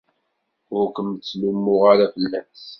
[0.75, 2.61] Ur kem-ttlummuɣ ara fell-as.